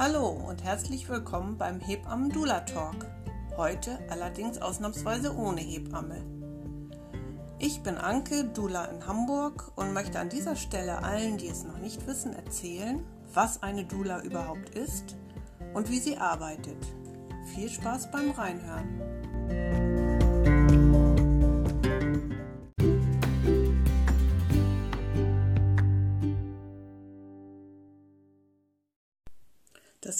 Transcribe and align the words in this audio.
Hallo 0.00 0.28
und 0.28 0.62
herzlich 0.62 1.08
willkommen 1.08 1.58
beim 1.58 1.80
Hebammen 1.80 2.30
Dula 2.30 2.60
Talk. 2.60 3.04
Heute 3.56 3.98
allerdings 4.08 4.58
ausnahmsweise 4.58 5.34
ohne 5.34 5.60
Hebamme. 5.60 6.24
Ich 7.58 7.82
bin 7.82 7.96
Anke, 7.96 8.44
Dula 8.44 8.84
in 8.84 9.04
Hamburg 9.08 9.72
und 9.74 9.92
möchte 9.92 10.20
an 10.20 10.28
dieser 10.28 10.54
Stelle 10.54 11.02
allen, 11.02 11.36
die 11.36 11.48
es 11.48 11.64
noch 11.64 11.78
nicht 11.78 12.06
wissen, 12.06 12.32
erzählen, 12.32 13.04
was 13.34 13.64
eine 13.64 13.86
Dula 13.86 14.22
überhaupt 14.22 14.70
ist 14.76 15.16
und 15.74 15.90
wie 15.90 15.98
sie 15.98 16.16
arbeitet. 16.16 16.78
Viel 17.56 17.68
Spaß 17.68 18.12
beim 18.12 18.30
Reinhören. 18.30 19.00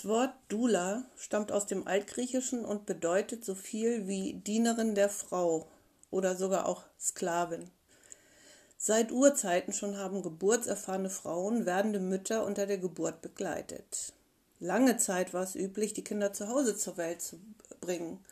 Wort 0.08 0.32
Dula 0.48 1.04
stammt 1.16 1.52
aus 1.52 1.66
dem 1.66 1.86
Altgriechischen 1.86 2.64
und 2.64 2.86
bedeutet 2.86 3.44
so 3.44 3.54
viel 3.54 4.08
wie 4.08 4.34
Dienerin 4.34 4.94
der 4.94 5.10
Frau 5.10 5.68
oder 6.10 6.34
sogar 6.34 6.66
auch 6.66 6.84
Sklavin. 6.98 7.70
Seit 8.78 9.12
Urzeiten 9.12 9.74
schon 9.74 9.98
haben 9.98 10.22
geburtserfahrene 10.22 11.10
Frauen 11.10 11.66
werdende 11.66 12.00
Mütter 12.00 12.46
unter 12.46 12.66
der 12.66 12.78
Geburt 12.78 13.20
begleitet. 13.20 14.14
Lange 14.60 14.96
Zeit 14.96 15.34
war 15.34 15.42
es 15.42 15.54
üblich, 15.54 15.92
die 15.92 16.04
Kinder 16.04 16.32
zu 16.32 16.48
Hause 16.48 16.76
zur 16.76 16.96
Welt 16.96 17.20
zu 17.20 17.38
bringen. 17.80 18.24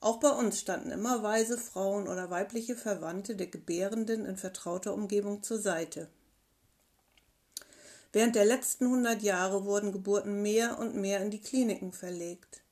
Auch 0.00 0.20
bei 0.20 0.30
uns 0.30 0.58
standen 0.58 0.90
immer 0.90 1.22
weise 1.22 1.58
Frauen 1.58 2.08
oder 2.08 2.30
weibliche 2.30 2.76
Verwandte 2.76 3.36
der 3.36 3.48
Gebärenden 3.48 4.24
in 4.24 4.36
vertrauter 4.36 4.94
Umgebung 4.94 5.42
zur 5.42 5.58
Seite. 5.58 6.08
Während 8.12 8.34
der 8.34 8.44
letzten 8.44 8.88
hundert 8.88 9.22
Jahre 9.22 9.64
wurden 9.64 9.92
Geburten 9.92 10.42
mehr 10.42 10.78
und 10.78 10.96
mehr 10.96 11.20
in 11.20 11.30
die 11.30 11.40
Kliniken 11.40 11.92
verlegt. 11.92 12.62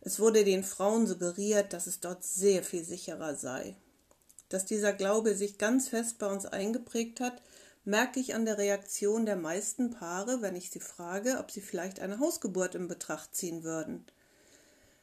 Es 0.00 0.18
wurde 0.18 0.44
den 0.44 0.64
Frauen 0.64 1.06
suggeriert, 1.06 1.72
dass 1.72 1.86
es 1.86 2.00
dort 2.00 2.24
sehr 2.24 2.62
viel 2.64 2.84
sicherer 2.84 3.36
sei. 3.36 3.76
Dass 4.48 4.64
dieser 4.64 4.92
Glaube 4.92 5.36
sich 5.36 5.58
ganz 5.58 5.88
fest 5.88 6.18
bei 6.18 6.26
uns 6.26 6.44
eingeprägt 6.44 7.20
hat, 7.20 7.40
merke 7.84 8.18
ich 8.18 8.34
an 8.34 8.44
der 8.44 8.58
Reaktion 8.58 9.26
der 9.26 9.36
meisten 9.36 9.90
Paare, 9.90 10.42
wenn 10.42 10.56
ich 10.56 10.70
sie 10.70 10.80
frage, 10.80 11.38
ob 11.38 11.50
sie 11.50 11.60
vielleicht 11.60 12.00
eine 12.00 12.18
Hausgeburt 12.18 12.74
in 12.74 12.88
Betracht 12.88 13.34
ziehen 13.34 13.62
würden. 13.62 14.04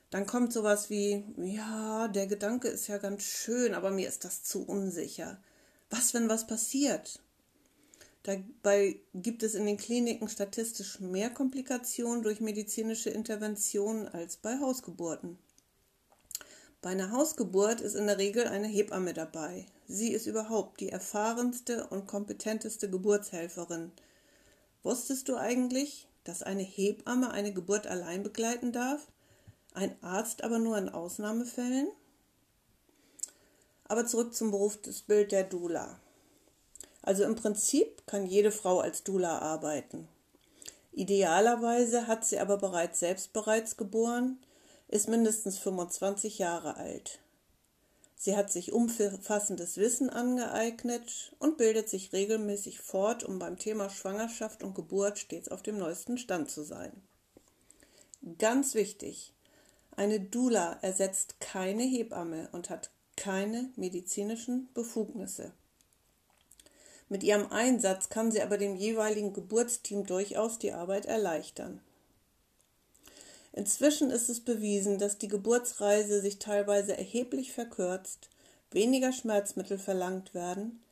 Dann 0.09 0.25
kommt 0.25 0.53
sowas 0.53 0.89
wie, 0.89 1.23
ja, 1.37 2.07
der 2.07 2.27
Gedanke 2.27 2.67
ist 2.67 2.87
ja 2.87 2.97
ganz 2.97 3.23
schön, 3.23 3.73
aber 3.73 3.91
mir 3.91 4.07
ist 4.07 4.25
das 4.25 4.43
zu 4.43 4.63
unsicher. 4.65 5.37
Was, 5.89 6.13
wenn 6.13 6.29
was 6.29 6.47
passiert? 6.47 7.19
Dabei 8.27 8.99
gibt 9.13 9.41
es 9.41 9.55
in 9.55 9.65
den 9.65 9.77
Kliniken 9.77 10.27
statistisch 10.27 10.99
mehr 10.99 11.29
Komplikationen 11.29 12.23
durch 12.23 12.41
medizinische 12.41 13.09
Interventionen 13.09 14.09
als 14.09 14.35
bei 14.35 14.59
Hausgeburten. 14.59 15.37
Bei 16.81 16.89
einer 16.89 17.11
Hausgeburt 17.11 17.79
ist 17.79 17.95
in 17.95 18.05
der 18.05 18.17
Regel 18.17 18.45
eine 18.45 18.67
Hebamme 18.67 19.13
dabei. 19.13 19.65
Sie 19.87 20.11
ist 20.11 20.27
überhaupt 20.27 20.81
die 20.81 20.89
erfahrenste 20.89 21.87
und 21.87 22.05
kompetenteste 22.05 22.89
Geburtshelferin. 22.89 23.93
Wusstest 24.83 25.29
du 25.29 25.37
eigentlich, 25.37 26.09
dass 26.25 26.43
eine 26.43 26.63
Hebamme 26.63 27.31
eine 27.31 27.53
Geburt 27.53 27.87
allein 27.87 28.23
begleiten 28.23 28.73
darf, 28.73 29.07
ein 29.73 29.95
Arzt 30.03 30.43
aber 30.43 30.59
nur 30.59 30.77
in 30.77 30.89
Ausnahmefällen? 30.89 31.87
Aber 33.85 34.05
zurück 34.05 34.35
zum 34.35 34.51
Beruf 34.51 34.81
des 34.81 35.01
Bild 35.01 35.31
der 35.31 35.45
Dula. 35.45 36.01
Also 37.07 37.23
im 37.23 37.35
Prinzip 37.35 38.05
kann 38.05 38.25
jede 38.25 38.51
Frau 38.51 38.81
als 38.81 39.01
Dula 39.01 39.39
arbeiten. 39.39 40.09
Idealerweise 40.91 42.05
hat 42.05 42.25
sie 42.25 42.37
aber 42.37 42.57
bereits 42.57 42.99
selbst 42.99 43.31
bereits 43.31 43.77
geboren, 43.77 44.39
ist 44.89 45.07
mindestens 45.07 45.57
25 45.57 46.37
Jahre 46.37 46.75
alt. 46.75 47.19
Sie 48.17 48.35
hat 48.35 48.51
sich 48.51 48.73
umfassendes 48.73 49.77
Wissen 49.77 50.09
angeeignet 50.09 51.33
und 51.39 51.55
bildet 51.55 51.87
sich 51.87 52.11
regelmäßig 52.11 52.81
fort, 52.81 53.23
um 53.23 53.39
beim 53.39 53.57
Thema 53.57 53.89
Schwangerschaft 53.89 54.61
und 54.61 54.75
Geburt 54.75 55.17
stets 55.17 55.47
auf 55.47 55.61
dem 55.61 55.77
neuesten 55.77 56.17
Stand 56.17 56.51
zu 56.51 56.61
sein. 56.61 56.91
Ganz 58.37 58.75
wichtig, 58.75 59.33
eine 59.95 60.19
Dula 60.19 60.77
ersetzt 60.81 61.39
keine 61.39 61.83
Hebamme 61.83 62.49
und 62.51 62.69
hat 62.69 62.91
keine 63.15 63.71
medizinischen 63.77 64.67
Befugnisse. 64.73 65.53
Mit 67.09 67.23
ihrem 67.23 67.51
Einsatz 67.51 68.09
kann 68.09 68.31
sie 68.31 68.41
aber 68.41 68.57
dem 68.57 68.75
jeweiligen 68.75 69.33
Geburtsteam 69.33 70.05
durchaus 70.05 70.59
die 70.59 70.73
Arbeit 70.73 71.05
erleichtern. 71.05 71.81
Inzwischen 73.53 74.11
ist 74.11 74.29
es 74.29 74.41
bewiesen, 74.41 74.99
dass 74.99 75.17
die 75.17 75.29
Geburtsreise 75.29 76.21
sich 76.21 76.37
teilweise 76.37 76.95
erheblich 76.97 77.53
verkürzt, 77.53 78.29
weniger 78.71 79.11
Schmerzmittel 79.11 79.79
verlangt 79.79 80.33
werden, 80.33 80.83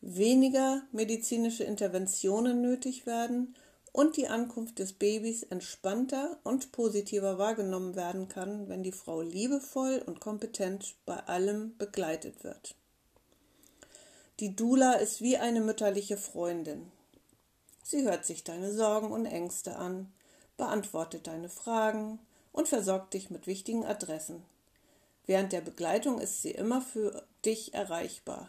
weniger 0.00 0.82
medizinische 0.92 1.64
Interventionen 1.64 2.62
nötig 2.62 3.04
werden 3.04 3.54
und 3.92 4.16
die 4.16 4.28
Ankunft 4.28 4.78
des 4.78 4.92
Babys 4.92 5.42
entspannter 5.42 6.38
und 6.44 6.72
positiver 6.72 7.38
wahrgenommen 7.38 7.94
werden 7.94 8.28
kann, 8.28 8.68
wenn 8.68 8.82
die 8.82 8.92
Frau 8.92 9.20
liebevoll 9.20 10.02
und 10.06 10.20
kompetent 10.20 10.94
bei 11.06 11.16
allem 11.26 11.76
begleitet 11.78 12.42
wird. 12.42 12.74
Die 14.40 14.56
Dula 14.56 14.94
ist 14.94 15.22
wie 15.22 15.36
eine 15.36 15.60
mütterliche 15.60 16.16
Freundin. 16.16 16.90
Sie 17.84 18.02
hört 18.02 18.24
sich 18.24 18.42
deine 18.42 18.72
Sorgen 18.72 19.12
und 19.12 19.26
Ängste 19.26 19.76
an, 19.76 20.12
beantwortet 20.56 21.28
deine 21.28 21.48
Fragen 21.48 22.18
und 22.52 22.66
versorgt 22.66 23.14
dich 23.14 23.30
mit 23.30 23.46
wichtigen 23.46 23.84
Adressen. 23.84 24.42
Während 25.24 25.52
der 25.52 25.60
Begleitung 25.60 26.18
ist 26.18 26.42
sie 26.42 26.50
immer 26.50 26.82
für 26.82 27.24
dich 27.44 27.74
erreichbar. 27.74 28.48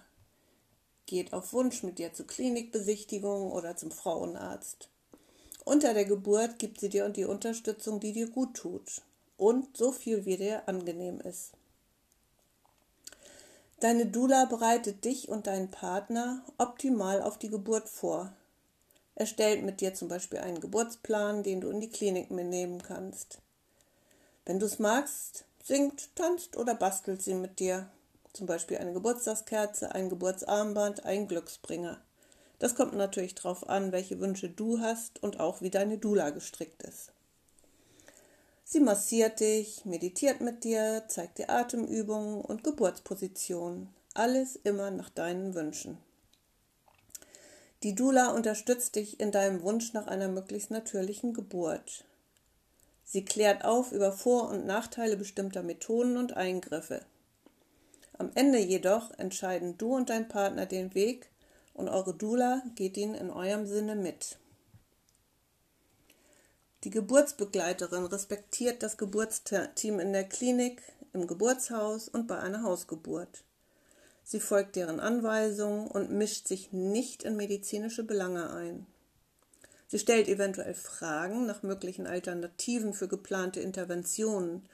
Geht 1.06 1.34
auf 1.34 1.54
Wunsch 1.54 1.84
mit 1.84 2.00
dir 2.00 2.14
zur 2.14 2.26
Klinikbesichtigung 2.26 3.52
oder 3.52 3.78
zum 3.78 3.92
Frauenarzt. 3.92 4.90
Unter 5.66 5.94
der 5.94 6.06
Geburt 6.06 6.58
gibt 6.58 6.80
sie 6.80 6.90
dir 6.90 7.08
die 7.10 7.26
Unterstützung, 7.26 8.00
die 8.00 8.12
dir 8.12 8.32
gut 8.32 8.56
tut 8.56 9.04
und 9.38 9.78
so 9.78 9.92
viel 9.92 10.26
wie 10.26 10.38
dir 10.38 10.68
angenehm 10.68 11.20
ist. 11.22 11.52
Deine 13.82 14.06
Dula 14.06 14.46
bereitet 14.46 15.04
dich 15.04 15.28
und 15.28 15.48
deinen 15.48 15.70
Partner 15.70 16.42
optimal 16.58 17.22
auf 17.22 17.38
die 17.38 17.50
Geburt 17.50 17.90
vor. 17.90 18.32
Er 19.16 19.26
stellt 19.26 19.64
mit 19.64 19.82
dir 19.82 19.94
zum 19.94 20.08
Beispiel 20.08 20.40
einen 20.40 20.62
Geburtsplan, 20.62 21.44
den 21.44 21.60
du 21.60 21.70
in 21.70 21.82
die 21.82 21.90
Klinik 21.90 22.32
mitnehmen 22.32 22.82
kannst. 22.82 23.40
Wenn 24.46 24.60
du 24.60 24.66
es 24.66 24.80
magst, 24.80 25.46
singt, 25.64 26.16
tanzt 26.16 26.56
oder 26.56 26.76
bastelt 26.76 27.22
sie 27.22 27.34
mit 27.34 27.60
dir. 27.60 27.90
Zum 28.32 28.46
Beispiel 28.46 28.78
eine 28.78 28.94
Geburtstagskerze, 28.94 29.94
ein 29.94 30.10
Geburtsarmband, 30.10 31.04
ein 31.06 31.28
Glücksbringer. 31.28 32.00
Das 32.60 32.76
kommt 32.76 32.94
natürlich 32.94 33.36
darauf 33.36 33.68
an, 33.68 33.92
welche 33.92 34.20
Wünsche 34.20 34.50
du 34.50 34.80
hast 34.80 35.22
und 35.22 35.40
auch 35.40 35.62
wie 35.62 35.70
deine 35.70 35.98
Dula 35.98 36.30
gestrickt 36.30 36.84
ist. 36.84 37.12
Sie 38.68 38.80
massiert 38.80 39.42
dich, 39.42 39.86
meditiert 39.86 40.42
mit 40.42 40.64
dir, 40.64 41.04
zeigt 41.08 41.38
dir 41.38 41.52
Atemübungen 41.52 42.42
und 42.42 42.64
Geburtspositionen. 42.64 43.94
Alles 44.16 44.56
immer 44.56 44.90
nach 44.90 45.12
deinen 45.12 45.54
Wünschen. 45.54 46.00
Die 47.84 47.94
Dula 47.94 48.32
unterstützt 48.32 48.96
dich 48.96 49.20
in 49.20 49.32
deinem 49.32 49.62
Wunsch 49.62 49.94
nach 49.94 50.08
einer 50.08 50.30
möglichst 50.30 50.72
natürlichen 50.72 51.36
Geburt. 51.36 52.06
Sie 53.04 53.24
klärt 53.24 53.64
auf 53.64 53.92
über 53.92 54.12
Vor- 54.12 54.50
und 54.50 54.66
Nachteile 54.66 55.16
bestimmter 55.16 55.62
Methoden 55.62 56.18
und 56.18 56.36
Eingriffe. 56.36 57.06
Am 58.18 58.32
Ende 58.34 58.58
jedoch 58.58 59.12
entscheiden 59.20 59.78
du 59.78 59.96
und 59.96 60.10
dein 60.10 60.28
Partner 60.28 60.66
den 60.66 60.96
Weg 60.96 61.30
und 61.76 61.88
eure 61.88 62.16
Dula 62.16 62.64
geht 62.74 62.98
ihn 62.98 63.14
in 63.14 63.30
eurem 63.30 63.68
Sinne 63.68 63.96
mit. 63.96 64.40
Die 66.86 66.92
Geburtsbegleiterin 66.92 68.06
respektiert 68.06 68.84
das 68.84 68.96
Geburtsteam 68.96 70.00
in 70.00 70.14
der 70.14 70.24
Klinik, 70.24 70.84
im 71.14 71.26
Geburtshaus 71.26 72.08
und 72.08 72.28
bei 72.28 72.38
einer 72.38 72.62
Hausgeburt. 72.62 73.44
Sie 74.24 74.40
folgt 74.40 74.76
deren 74.76 75.00
Anweisungen 75.00 75.88
und 75.88 76.12
mischt 76.12 76.48
sich 76.48 76.74
nicht 76.74 77.24
in 77.24 77.38
medizinische 77.38 78.04
Belange 78.04 78.52
ein. 78.52 78.86
Sie 79.88 79.98
stellt 79.98 80.28
eventuell 80.28 80.76
Fragen 80.76 81.48
nach 81.48 81.64
möglichen 81.64 82.06
Alternativen 82.06 82.94
für 82.94 83.08
geplante 83.08 83.62
Interventionen 83.62 84.70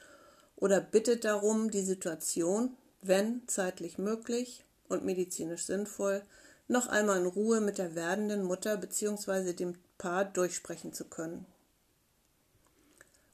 oder 0.58 0.82
bittet 0.82 1.24
darum, 1.24 1.72
die 1.72 1.82
Situation, 1.82 2.76
wenn 3.02 3.48
zeitlich 3.48 3.98
möglich 3.98 4.66
und 4.90 5.06
medizinisch 5.06 5.64
sinnvoll, 5.64 6.24
noch 6.68 6.88
einmal 6.88 7.22
in 7.22 7.28
Ruhe 7.28 7.62
mit 7.62 7.78
der 7.78 7.96
werdenden 7.96 8.44
Mutter 8.44 8.76
bzw. 8.76 9.54
dem 9.54 9.76
Paar 9.98 10.26
durchsprechen 10.26 10.92
zu 10.92 11.06
können. 11.06 11.46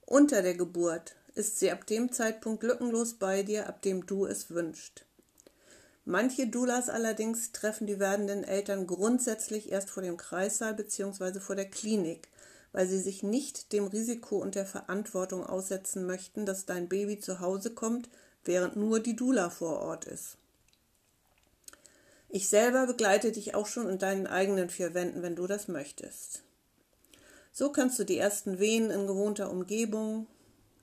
Unter 0.09 0.42
der 0.42 0.54
Geburt 0.54 1.18
ist 1.36 1.59
sie 1.59 1.69
ab 1.69 1.86
dem 1.86 2.13
Zeitpunkt 2.13 2.63
lückenlos 2.63 3.15
bei 3.15 3.44
dir, 3.44 3.68
ab 3.68 3.81
dem 3.81 4.06
du 4.06 4.25
es 4.25 4.50
wünschst. 4.50 5.04
Manche 6.06 6.48
Doulas 6.48 6.88
allerdings 6.88 7.51
treffen 7.51 7.88
die 7.88 8.00
werdenden 8.00 8.45
Eltern 8.45 8.88
grundsätzlich 8.88 9.69
erst 9.69 9.89
vor 9.89 10.01
dem 10.01 10.15
Kreissaal 10.15 10.75
bzw. 10.75 11.42
vor 11.42 11.57
der 11.57 11.69
Klinik, 11.69 12.30
weil 12.71 12.88
sie 12.88 13.01
sich 13.01 13.21
nicht 13.21 13.74
dem 13.74 13.86
Risiko 13.86 14.38
und 14.38 14.56
der 14.56 14.65
Verantwortung 14.65 15.45
aussetzen 15.45 16.06
möchten, 16.06 16.45
dass 16.45 16.65
dein 16.65 16.88
Baby 16.88 17.19
zu 17.19 17.42
Hause 17.42 17.71
kommt, 17.71 18.07
während 18.45 18.77
nur 18.77 19.01
die 19.01 19.18
Dula 19.18 19.50
vor 19.50 19.81
Ort 19.81 20.06
ist. 20.06 20.38
Ich 22.30 22.48
selber 22.48 22.88
begleite 22.88 23.33
dich 23.33 23.56
auch 23.56 23.68
schon 23.68 23.89
in 23.89 24.00
deinen 24.00 24.25
eigenen 24.25 24.69
vier 24.69 24.94
Wänden, 24.94 25.21
wenn 25.21 25.36
du 25.36 25.48
das 25.48 25.68
möchtest. 25.68 26.44
So 27.57 27.71
kannst 27.71 27.98
du 27.98 28.04
die 28.04 28.19
ersten 28.19 28.59
Wehen 28.59 28.92
in 28.92 29.07
gewohnter 29.07 29.50
Umgebung, 29.50 30.27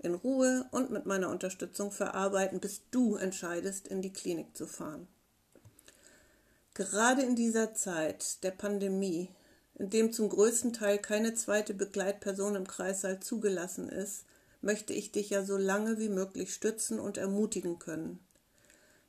in 0.00 0.12
Ruhe 0.12 0.66
und 0.72 0.90
mit 0.90 1.06
meiner 1.06 1.28
Unterstützung 1.28 1.92
verarbeiten, 1.92 2.58
bis 2.58 2.82
du 2.90 3.14
entscheidest, 3.14 3.86
in 3.86 4.02
die 4.02 4.12
Klinik 4.12 4.56
zu 4.56 4.66
fahren. 4.66 5.06
Gerade 6.74 7.22
in 7.22 7.36
dieser 7.36 7.74
Zeit 7.74 8.42
der 8.42 8.50
Pandemie, 8.50 9.28
in 9.76 9.88
dem 9.88 10.12
zum 10.12 10.28
größten 10.28 10.72
Teil 10.72 10.98
keine 10.98 11.34
zweite 11.34 11.74
Begleitperson 11.74 12.56
im 12.56 12.66
Kreissaal 12.66 13.20
zugelassen 13.20 13.88
ist, 13.88 14.24
möchte 14.60 14.94
ich 14.94 15.12
dich 15.12 15.30
ja 15.30 15.44
so 15.44 15.56
lange 15.56 16.00
wie 16.00 16.08
möglich 16.08 16.52
stützen 16.52 16.98
und 16.98 17.18
ermutigen 17.18 17.78
können. 17.78 18.18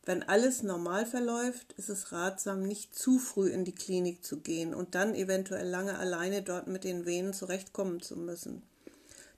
Wenn 0.06 0.22
alles 0.22 0.62
normal 0.62 1.08
verläuft, 1.08 1.74
ist 1.74 1.90
es 1.90 2.12
ratsam, 2.12 2.62
nicht 2.62 2.96
zu 2.96 3.18
früh 3.18 3.50
in 3.50 3.66
die 3.66 3.74
Klinik 3.74 4.24
zu 4.24 4.38
gehen 4.40 4.76
und 4.76 4.94
dann 4.94 5.16
eventuell 5.16 5.68
lange 5.68 5.98
alleine 5.98 6.44
dort 6.44 6.68
mit 6.68 6.84
den 6.84 7.08
Venen 7.08 7.34
zurechtkommen 7.34 8.02
zu 8.02 8.16
müssen. 8.16 8.62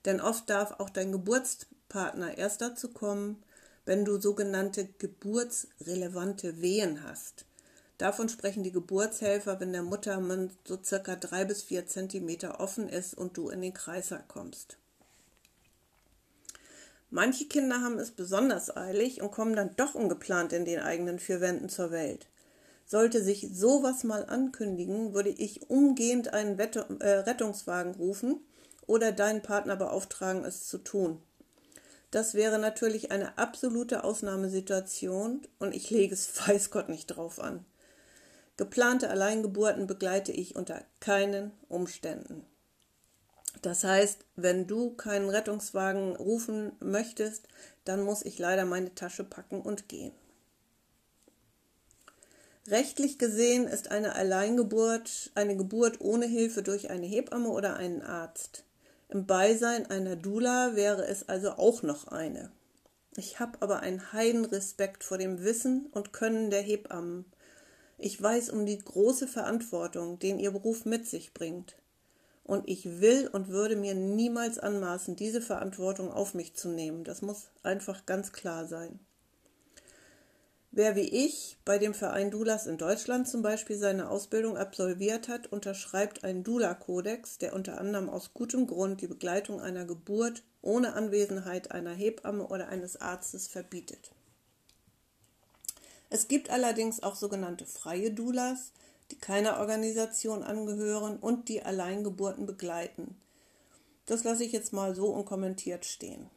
Denn 0.04 0.20
oft 0.20 0.50
darf 0.50 0.78
auch 0.78 0.90
dein 0.90 1.10
Geburtspartner 1.10 2.36
erst 2.36 2.60
dazu 2.60 2.90
kommen, 2.90 3.42
wenn 3.86 4.04
du 4.04 4.20
sogenannte 4.20 4.86
geburtsrelevante 4.98 6.60
Wehen 6.60 7.02
hast. 7.02 7.46
Davon 7.96 8.28
sprechen 8.28 8.62
die 8.62 8.70
Geburtshelfer, 8.70 9.58
wenn 9.60 9.72
der 9.72 9.82
Muttermund 9.82 10.52
so 10.66 10.78
circa 10.82 11.16
drei 11.16 11.46
bis 11.46 11.62
vier 11.62 11.86
Zentimeter 11.86 12.60
offen 12.60 12.90
ist 12.90 13.14
und 13.14 13.38
du 13.38 13.48
in 13.48 13.62
den 13.62 13.72
Kreißsaal 13.72 14.24
kommst. 14.28 14.76
Manche 17.10 17.46
Kinder 17.46 17.80
haben 17.80 17.98
es 17.98 18.10
besonders 18.10 18.76
eilig 18.76 19.22
und 19.22 19.30
kommen 19.30 19.56
dann 19.56 19.74
doch 19.76 19.94
ungeplant 19.94 20.52
in 20.52 20.64
den 20.64 20.80
eigenen 20.80 21.18
vier 21.18 21.40
Wänden 21.40 21.68
zur 21.68 21.90
Welt. 21.90 22.26
Sollte 22.84 23.22
sich 23.22 23.48
sowas 23.52 24.04
mal 24.04 24.26
ankündigen, 24.26 25.14
würde 25.14 25.30
ich 25.30 25.70
umgehend 25.70 26.32
einen 26.32 26.58
äh, 26.58 27.08
Rettungswagen 27.08 27.94
rufen 27.94 28.40
oder 28.86 29.12
deinen 29.12 29.42
Partner 29.42 29.76
beauftragen, 29.76 30.44
es 30.44 30.66
zu 30.66 30.78
tun. 30.78 31.22
Das 32.10 32.34
wäre 32.34 32.58
natürlich 32.58 33.10
eine 33.10 33.36
absolute 33.36 34.04
Ausnahmesituation 34.04 35.42
und 35.58 35.74
ich 35.74 35.90
lege 35.90 36.14
es 36.14 36.30
weiß 36.48 36.70
Gott 36.70 36.88
nicht 36.88 37.06
drauf 37.06 37.40
an. 37.40 37.64
Geplante 38.56 39.08
Alleingeburten 39.08 39.86
begleite 39.86 40.32
ich 40.32 40.56
unter 40.56 40.82
keinen 41.00 41.52
Umständen. 41.68 42.44
Das 43.62 43.84
heißt, 43.84 44.24
wenn 44.36 44.66
du 44.66 44.94
keinen 44.94 45.30
Rettungswagen 45.30 46.16
rufen 46.16 46.72
möchtest, 46.80 47.48
dann 47.84 48.02
muss 48.02 48.24
ich 48.24 48.38
leider 48.38 48.64
meine 48.64 48.94
Tasche 48.94 49.24
packen 49.24 49.60
und 49.60 49.88
gehen. 49.88 50.12
Rechtlich 52.68 53.18
gesehen 53.18 53.66
ist 53.66 53.90
eine 53.90 54.14
Alleingeburt 54.14 55.30
eine 55.34 55.56
Geburt 55.56 56.00
ohne 56.00 56.26
Hilfe 56.26 56.62
durch 56.62 56.90
eine 56.90 57.06
Hebamme 57.06 57.48
oder 57.48 57.76
einen 57.76 58.02
Arzt. 58.02 58.64
Im 59.08 59.26
Beisein 59.26 59.86
einer 59.86 60.16
Dula 60.16 60.76
wäre 60.76 61.06
es 61.06 61.28
also 61.30 61.52
auch 61.52 61.82
noch 61.82 62.08
eine. 62.08 62.50
Ich 63.16 63.40
habe 63.40 63.62
aber 63.62 63.80
einen 63.80 64.12
Heidenrespekt 64.12 65.02
vor 65.02 65.16
dem 65.16 65.42
Wissen 65.42 65.86
und 65.92 66.12
Können 66.12 66.50
der 66.50 66.60
Hebammen. 66.60 67.24
Ich 67.96 68.20
weiß 68.20 68.50
um 68.50 68.66
die 68.66 68.78
große 68.78 69.26
Verantwortung, 69.26 70.18
den 70.18 70.38
ihr 70.38 70.50
Beruf 70.50 70.84
mit 70.84 71.08
sich 71.08 71.32
bringt 71.32 71.74
und 72.48 72.66
ich 72.66 73.00
will 73.00 73.28
und 73.30 73.48
würde 73.48 73.76
mir 73.76 73.94
niemals 73.94 74.58
anmaßen, 74.58 75.16
diese 75.16 75.42
Verantwortung 75.42 76.10
auf 76.10 76.32
mich 76.32 76.54
zu 76.54 76.70
nehmen. 76.70 77.04
Das 77.04 77.20
muss 77.20 77.50
einfach 77.62 78.06
ganz 78.06 78.32
klar 78.32 78.66
sein. 78.66 78.98
Wer 80.70 80.96
wie 80.96 81.26
ich 81.26 81.58
bei 81.66 81.76
dem 81.76 81.92
Verein 81.92 82.30
Dulas 82.30 82.66
in 82.66 82.78
Deutschland 82.78 83.28
zum 83.28 83.42
Beispiel 83.42 83.76
seine 83.76 84.08
Ausbildung 84.08 84.56
absolviert 84.56 85.28
hat, 85.28 85.46
unterschreibt 85.48 86.24
einen 86.24 86.42
Dula-Kodex, 86.42 87.36
der 87.36 87.52
unter 87.52 87.78
anderem 87.78 88.08
aus 88.08 88.32
gutem 88.32 88.66
Grund 88.66 89.02
die 89.02 89.08
Begleitung 89.08 89.60
einer 89.60 89.84
Geburt 89.84 90.42
ohne 90.62 90.94
Anwesenheit 90.94 91.70
einer 91.70 91.92
Hebamme 91.92 92.46
oder 92.46 92.68
eines 92.68 92.98
Arztes 92.98 93.46
verbietet. 93.46 94.12
Es 96.08 96.28
gibt 96.28 96.48
allerdings 96.48 97.02
auch 97.02 97.14
sogenannte 97.14 97.66
freie 97.66 98.10
Dulas, 98.10 98.72
die 99.10 99.18
keiner 99.18 99.58
Organisation 99.58 100.42
angehören 100.42 101.18
und 101.18 101.48
die 101.48 101.62
Alleingeburten 101.62 102.46
begleiten. 102.46 103.16
Das 104.06 104.24
lasse 104.24 104.44
ich 104.44 104.52
jetzt 104.52 104.72
mal 104.72 104.94
so 104.94 105.08
unkommentiert 105.08 105.84
stehen. 105.84 106.30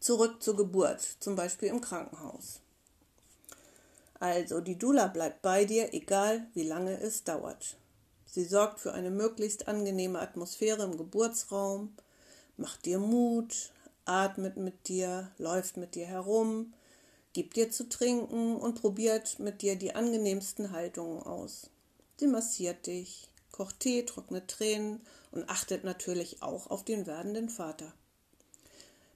Zurück 0.00 0.42
zur 0.42 0.56
Geburt, 0.56 1.00
zum 1.20 1.36
Beispiel 1.36 1.68
im 1.68 1.80
Krankenhaus. 1.80 2.60
Also, 4.18 4.60
die 4.60 4.78
Dula 4.78 5.08
bleibt 5.08 5.42
bei 5.42 5.64
dir, 5.64 5.92
egal 5.92 6.46
wie 6.54 6.62
lange 6.62 6.98
es 7.00 7.24
dauert. 7.24 7.76
Sie 8.24 8.44
sorgt 8.44 8.80
für 8.80 8.92
eine 8.92 9.10
möglichst 9.10 9.68
angenehme 9.68 10.20
Atmosphäre 10.20 10.84
im 10.84 10.96
Geburtsraum, 10.96 11.94
macht 12.56 12.86
dir 12.86 12.98
Mut, 12.98 13.72
atmet 14.04 14.56
mit 14.56 14.88
dir, 14.88 15.30
läuft 15.38 15.76
mit 15.76 15.94
dir 15.94 16.06
herum, 16.06 16.72
gibt 17.36 17.56
dir 17.56 17.70
zu 17.70 17.86
trinken 17.86 18.56
und 18.56 18.80
probiert 18.80 19.38
mit 19.40 19.60
dir 19.60 19.76
die 19.76 19.94
angenehmsten 19.94 20.70
Haltungen 20.72 21.22
aus. 21.22 21.68
Sie 22.18 22.28
massiert 22.28 22.86
dich, 22.86 23.28
kocht 23.52 23.80
Tee, 23.80 24.06
trocknet 24.06 24.48
Tränen 24.48 25.02
und 25.32 25.46
achtet 25.50 25.84
natürlich 25.84 26.42
auch 26.42 26.70
auf 26.70 26.82
den 26.82 27.06
werdenden 27.06 27.50
Vater. 27.50 27.92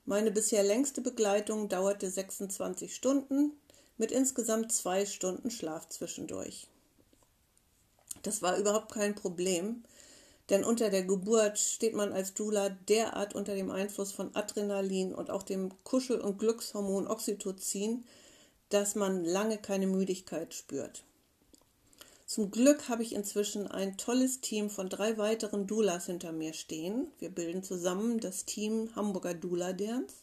Meine 0.05 0.31
bisher 0.31 0.62
längste 0.62 1.00
Begleitung 1.00 1.70
dauerte 1.70 2.11
26 2.11 2.94
Stunden 2.94 3.52
mit 3.96 4.12
insgesamt 4.12 4.70
zwei 4.70 5.06
Stunden 5.06 5.50
Schlaf 5.50 5.88
zwischendurch. 5.88 6.66
Das 8.23 8.43
war 8.43 8.58
überhaupt 8.58 8.93
kein 8.93 9.14
Problem, 9.14 9.82
denn 10.50 10.64
unter 10.64 10.91
der 10.91 11.05
Geburt 11.05 11.58
steht 11.58 11.94
man 11.94 12.12
als 12.12 12.35
Dula 12.35 12.69
derart 12.69 13.35
unter 13.35 13.55
dem 13.55 13.70
Einfluss 13.70 14.12
von 14.12 14.35
Adrenalin 14.35 15.14
und 15.14 15.31
auch 15.31 15.44
dem 15.44 15.73
Kuschel- 15.85 16.20
und 16.20 16.38
Glückshormon 16.38 17.06
Oxytocin, 17.06 18.05
dass 18.69 18.97
man 18.97 19.25
lange 19.25 19.58
keine 19.58 19.87
Müdigkeit 19.87 20.52
spürt. 20.52 21.05
Zum 22.26 22.50
Glück 22.50 22.88
habe 22.88 23.02
ich 23.02 23.14
inzwischen 23.14 23.67
ein 23.67 23.97
tolles 23.97 24.41
Team 24.41 24.70
von 24.70 24.88
drei 24.88 25.19
weiteren 25.19 25.67
Doulas 25.67 26.07
hinter 26.07 26.30
mir 26.30 26.52
stehen. 26.52 27.09
Wir 27.19 27.28
bilden 27.28 27.64
zusammen 27.64 28.21
das 28.21 28.45
Team 28.45 28.95
Hamburger 28.95 29.35
Dula 29.35 29.73
Dance. 29.73 30.14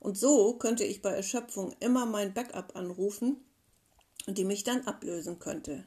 Und 0.00 0.16
so 0.16 0.54
könnte 0.54 0.84
ich 0.84 1.02
bei 1.02 1.10
Erschöpfung 1.10 1.74
immer 1.80 2.06
mein 2.06 2.32
Backup 2.32 2.76
anrufen, 2.76 3.36
die 4.26 4.44
mich 4.44 4.64
dann 4.64 4.86
ablösen 4.86 5.38
könnte. 5.38 5.84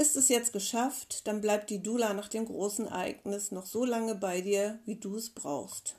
Ist 0.00 0.16
es 0.16 0.30
jetzt 0.30 0.54
geschafft, 0.54 1.26
dann 1.26 1.42
bleibt 1.42 1.68
die 1.68 1.82
Dula 1.82 2.14
nach 2.14 2.28
dem 2.28 2.46
großen 2.46 2.86
Ereignis 2.86 3.50
noch 3.50 3.66
so 3.66 3.84
lange 3.84 4.14
bei 4.14 4.40
dir, 4.40 4.78
wie 4.86 4.94
du 4.94 5.14
es 5.14 5.28
brauchst. 5.28 5.94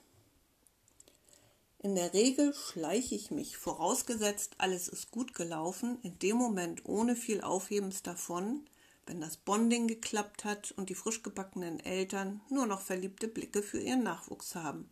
In 1.77 1.93
der 1.93 2.11
Regel 2.11 2.51
schleiche 2.55 3.13
ich 3.13 3.29
mich, 3.29 3.57
vorausgesetzt 3.57 4.55
alles 4.57 4.87
ist 4.87 5.11
gut 5.11 5.35
gelaufen, 5.35 5.99
in 6.01 6.17
dem 6.17 6.37
Moment 6.37 6.83
ohne 6.85 7.15
viel 7.15 7.41
Aufhebens 7.41 8.01
davon, 8.01 8.65
wenn 9.05 9.21
das 9.21 9.37
Bonding 9.37 9.87
geklappt 9.87 10.45
hat 10.45 10.71
und 10.71 10.89
die 10.89 10.95
frisch 10.95 11.21
gebackenen 11.21 11.79
Eltern 11.79 12.41
nur 12.49 12.65
noch 12.65 12.81
verliebte 12.81 13.27
Blicke 13.27 13.61
für 13.61 13.79
ihren 13.79 14.01
Nachwuchs 14.01 14.55
haben. 14.55 14.89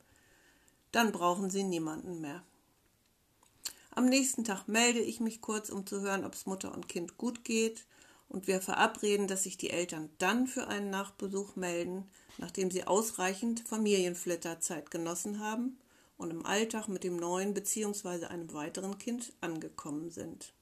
Dann 0.91 1.11
brauchen 1.11 1.49
sie 1.49 1.63
niemanden 1.63 2.21
mehr. 2.21 2.43
Am 3.89 4.05
nächsten 4.05 4.43
Tag 4.43 4.67
melde 4.67 4.99
ich 4.99 5.19
mich 5.19 5.41
kurz, 5.41 5.71
um 5.71 5.87
zu 5.87 6.01
hören, 6.01 6.25
ob 6.25 6.35
es 6.35 6.45
Mutter 6.45 6.71
und 6.71 6.87
Kind 6.87 7.17
gut 7.17 7.43
geht 7.43 7.87
und 8.29 8.47
wir 8.47 8.61
verabreden, 8.61 9.27
dass 9.27 9.43
sich 9.43 9.57
die 9.57 9.71
Eltern 9.71 10.09
dann 10.19 10.47
für 10.47 10.67
einen 10.67 10.89
Nachbesuch 10.89 11.55
melden, 11.55 12.07
nachdem 12.37 12.71
sie 12.71 12.85
ausreichend 12.85 13.61
Familienflitterzeit 13.67 14.91
genossen 14.91 15.39
haben 15.39 15.77
und 16.17 16.29
im 16.31 16.45
Alltag 16.45 16.87
mit 16.87 17.03
dem 17.03 17.17
neuen 17.17 17.53
bzw. 17.53 18.25
einem 18.25 18.53
weiteren 18.53 18.97
Kind 18.97 19.33
angekommen 19.41 20.11
sind. 20.11 20.53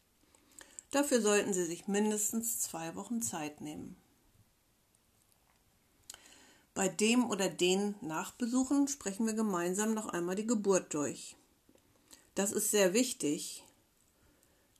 Dafür 0.91 1.21
sollten 1.21 1.53
sie 1.53 1.65
sich 1.65 1.87
mindestens 1.87 2.61
zwei 2.61 2.95
Wochen 2.95 3.21
Zeit 3.21 3.59
nehmen. 3.59 3.97
Bei 6.73 6.87
dem 6.87 7.29
oder 7.29 7.49
den 7.49 7.95
Nachbesuchen 8.01 8.87
sprechen 8.87 9.25
wir 9.25 9.33
gemeinsam 9.33 9.93
noch 9.93 10.07
einmal 10.07 10.35
die 10.35 10.47
Geburt 10.47 10.93
durch. 10.93 11.35
Das 12.35 12.51
ist 12.51 12.69
sehr 12.69 12.93
wichtig, 12.93 13.63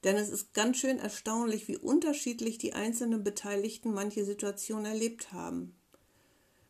denn 0.08 0.16
es 0.16 0.30
ist 0.30 0.54
ganz 0.54 0.78
schön 0.78 1.00
erstaunlich, 1.00 1.68
wie 1.68 1.76
unterschiedlich 1.76 2.58
die 2.58 2.72
einzelnen 2.72 3.26
Beteiligten 3.26 3.94
manche 3.94 4.24
Situationen 4.24 4.86
erlebt 4.86 5.34
haben, 5.34 5.76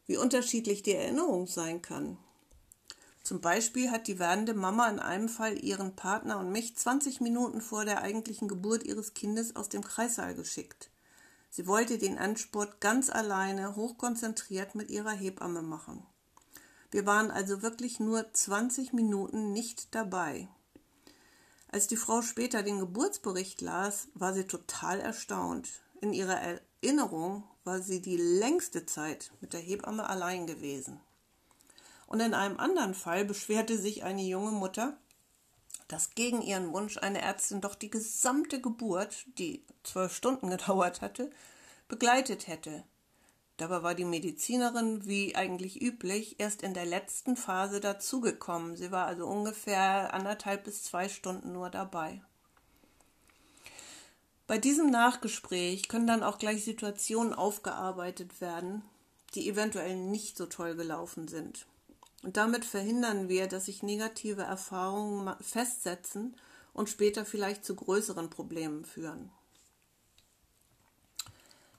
wie 0.07 0.17
unterschiedlich 0.17 0.81
die 0.81 0.95
Erinnerung 0.95 1.45
sein 1.45 1.83
kann. 1.83 2.17
Zum 3.21 3.39
Beispiel 3.39 3.91
hat 3.91 4.07
die 4.07 4.17
werdende 4.17 4.55
Mama 4.55 4.89
in 4.89 4.97
einem 4.97 5.29
Fall 5.29 5.63
ihren 5.63 5.95
Partner 5.95 6.39
und 6.39 6.51
mich 6.51 6.75
20 6.75 7.21
Minuten 7.21 7.61
vor 7.61 7.85
der 7.85 8.01
eigentlichen 8.01 8.47
Geburt 8.47 8.81
ihres 8.81 9.13
Kindes 9.13 9.55
aus 9.55 9.69
dem 9.69 9.83
Kreissaal 9.83 10.33
geschickt. 10.33 10.89
Sie 11.51 11.67
wollte 11.67 11.99
den 11.99 12.17
Endspurt 12.17 12.81
ganz 12.81 13.11
alleine, 13.11 13.75
hochkonzentriert 13.75 14.73
mit 14.73 14.89
ihrer 14.89 15.11
Hebamme 15.11 15.61
machen. 15.61 16.03
Wir 16.89 17.05
waren 17.05 17.29
also 17.29 17.61
wirklich 17.61 17.99
nur 17.99 18.33
20 18.33 18.93
Minuten 18.93 19.53
nicht 19.53 19.93
dabei. 19.93 20.47
Als 21.69 21.87
die 21.87 21.97
Frau 21.97 22.21
später 22.21 22.63
den 22.63 22.79
Geburtsbericht 22.79 23.61
las, 23.61 24.07
war 24.13 24.33
sie 24.33 24.45
total 24.45 24.99
erstaunt. 25.01 25.69
In 25.99 26.13
ihrer 26.13 26.39
Erinnerung 26.81 27.43
war 27.63 27.81
sie 27.81 28.01
die 28.01 28.17
längste 28.17 28.85
Zeit 28.85 29.31
mit 29.41 29.53
der 29.53 29.59
Hebamme 29.59 30.07
allein 30.07 30.47
gewesen. 30.47 30.99
Und 32.07 32.21
in 32.21 32.33
einem 32.33 32.57
anderen 32.57 32.93
Fall 32.93 33.25
beschwerte 33.25 33.77
sich 33.77 34.03
eine 34.03 34.21
junge 34.21 34.51
Mutter, 34.51 34.97
dass 35.89 36.15
gegen 36.15 36.41
ihren 36.41 36.71
Wunsch 36.71 36.97
eine 36.97 37.21
Ärztin 37.21 37.61
doch 37.61 37.75
die 37.75 37.89
gesamte 37.89 38.61
Geburt, 38.61 39.25
die 39.37 39.65
zwölf 39.83 40.15
Stunden 40.15 40.49
gedauert 40.51 41.01
hatte, 41.01 41.29
begleitet 41.87 42.47
hätte. 42.47 42.83
Dabei 43.57 43.81
war 43.81 43.95
die 43.95 44.05
Medizinerin, 44.05 45.07
wie 45.07 45.35
eigentlich 45.35 45.81
üblich, 45.81 46.39
erst 46.39 46.61
in 46.61 46.75
der 46.75 46.85
letzten 46.85 47.35
Phase 47.35 47.79
dazugekommen. 47.79 48.75
Sie 48.75 48.91
war 48.91 49.07
also 49.07 49.25
ungefähr 49.25 50.13
anderthalb 50.13 50.63
bis 50.63 50.83
zwei 50.83 51.09
Stunden 51.09 51.53
nur 51.53 51.71
dabei. 51.71 52.21
Bei 54.45 54.59
diesem 54.59 54.89
Nachgespräch 54.91 55.89
können 55.89 56.07
dann 56.07 56.23
auch 56.23 56.37
gleich 56.37 56.63
Situationen 56.63 57.33
aufgearbeitet 57.33 58.39
werden, 58.39 58.83
die 59.33 59.49
eventuell 59.49 59.95
nicht 59.95 60.37
so 60.37 60.45
toll 60.45 60.75
gelaufen 60.75 61.27
sind. 61.27 61.65
Und 62.23 62.37
damit 62.37 62.63
verhindern 62.63 63.27
wir, 63.27 63.47
dass 63.47 63.65
sich 63.65 63.83
negative 63.83 64.43
Erfahrungen 64.43 65.35
festsetzen 65.41 66.35
und 66.73 66.89
später 66.89 67.25
vielleicht 67.25 67.65
zu 67.65 67.75
größeren 67.75 68.29
Problemen 68.29 68.85
führen. 68.85 69.31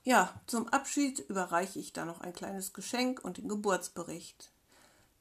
Ja, 0.09 0.33
zum 0.47 0.67
Abschied 0.69 1.19
überreiche 1.19 1.77
ich 1.77 1.93
da 1.93 2.03
noch 2.03 2.21
ein 2.21 2.33
kleines 2.33 2.73
Geschenk 2.73 3.23
und 3.23 3.37
den 3.37 3.47
Geburtsbericht. 3.47 4.49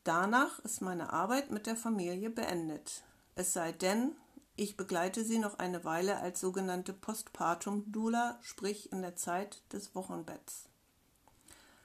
Danach 0.02 0.61
ist 0.61 0.80
meine 0.80 1.12
Arbeit 1.12 1.50
mit 1.50 1.66
der 1.66 1.76
Familie 1.76 2.30
beendet. 2.30 3.02
Es 3.35 3.52
sei 3.52 3.73
denn, 3.73 4.12
ich 4.57 4.78
begleite 4.78 5.26
sie 5.26 5.40
noch 5.40 5.59
eine 5.59 5.85
Weile 5.85 6.21
als 6.21 6.40
sogenannte 6.40 6.95
Postpartum-Dula, 6.95 8.38
sprich 8.40 8.90
in 8.90 9.02
der 9.02 9.14
Zeit 9.14 9.61
des 9.75 9.95
Wochenbetts. 9.95 10.71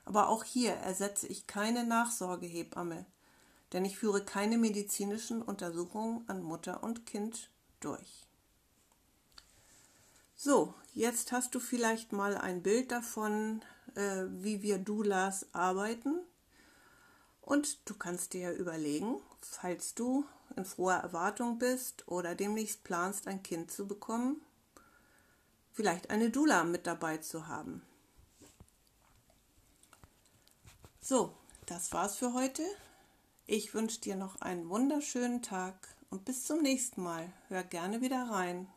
Aber 0.06 0.30
auch 0.30 0.46
hier 0.46 0.72
ersetze 0.72 1.28
ich 1.28 1.46
keine 1.46 1.84
Nachsorgehebamme, 1.84 3.06
denn 3.74 3.84
ich 3.84 3.98
führe 3.98 4.24
keine 4.24 4.58
medizinischen 4.58 5.42
Untersuchungen 5.42 6.24
an 6.30 6.42
Mutter 6.42 6.82
und 6.84 7.06
Kind 7.06 7.50
durch. 7.82 8.28
So, 10.36 10.74
jetzt 10.94 11.32
hast 11.32 11.56
du 11.56 11.60
vielleicht 11.60 12.12
mal 12.12 12.38
ein 12.38 12.64
Bild 12.64 12.92
davon, 12.92 13.64
äh, 13.96 14.24
wie 14.28 14.62
wir 14.62 14.78
Doulas 14.78 15.48
arbeiten. 15.54 16.20
Und 17.42 17.90
du 17.90 17.94
kannst 17.94 18.34
dir 18.34 18.52
überlegen, 18.52 19.22
falls 19.42 19.94
du 19.94 20.26
in 20.56 20.66
froher 20.66 20.98
Erwartung 20.98 21.60
bist 21.60 22.08
oder 22.08 22.36
demnächst 22.36 22.84
planst, 22.84 23.28
ein 23.28 23.44
Kind 23.44 23.70
zu 23.72 23.88
bekommen, 23.88 24.42
vielleicht 25.72 26.10
eine 26.10 26.30
Dula 26.30 26.64
mit 26.64 26.88
dabei 26.88 27.18
zu 27.18 27.48
haben. 27.48 27.82
So, 31.02 31.36
das 31.66 31.92
war's 31.92 32.16
für 32.16 32.34
heute. 32.34 32.64
Ich 33.46 33.74
wünsche 33.74 34.00
dir 34.00 34.16
noch 34.16 34.40
einen 34.40 34.70
wunderschönen 34.70 35.42
Tag 35.42 35.76
und 36.10 36.24
bis 36.24 36.46
zum 36.46 36.62
nächsten 36.62 37.04
Mal. 37.04 37.32
Hör 37.50 37.64
gerne 37.64 38.00
wieder 38.00 38.30
rein 38.30 38.68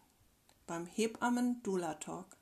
beim 0.67 0.87
Hebammen 0.87 1.63
Dula 1.63 1.99
Talk. 1.99 2.37